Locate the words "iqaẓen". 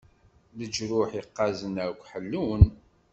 1.21-1.75